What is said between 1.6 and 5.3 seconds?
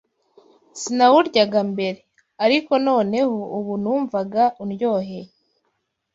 mbere; ariko noneho ubu numvaga undyoheye